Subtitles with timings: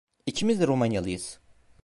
[0.25, 1.39] İkimiz de Romanyalıyız!